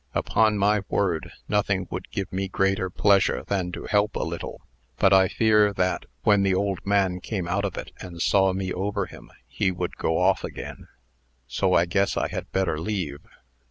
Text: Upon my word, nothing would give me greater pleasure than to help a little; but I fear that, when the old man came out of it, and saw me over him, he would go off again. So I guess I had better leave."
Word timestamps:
Upon 0.15 0.57
my 0.57 0.81
word, 0.89 1.31
nothing 1.47 1.85
would 1.91 2.09
give 2.09 2.33
me 2.33 2.47
greater 2.47 2.89
pleasure 2.89 3.43
than 3.45 3.71
to 3.73 3.85
help 3.85 4.15
a 4.15 4.23
little; 4.23 4.61
but 4.97 5.13
I 5.13 5.27
fear 5.27 5.71
that, 5.73 6.07
when 6.23 6.41
the 6.41 6.55
old 6.55 6.83
man 6.83 7.19
came 7.19 7.47
out 7.47 7.65
of 7.65 7.77
it, 7.77 7.91
and 7.99 8.19
saw 8.19 8.51
me 8.51 8.73
over 8.73 9.05
him, 9.05 9.31
he 9.47 9.69
would 9.69 9.97
go 9.97 10.17
off 10.17 10.43
again. 10.43 10.87
So 11.45 11.75
I 11.75 11.85
guess 11.85 12.17
I 12.17 12.29
had 12.29 12.51
better 12.51 12.79
leave." 12.79 13.19